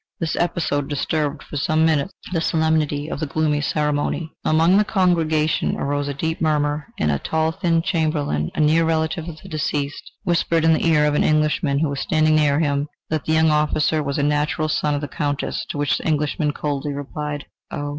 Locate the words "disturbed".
0.87-1.43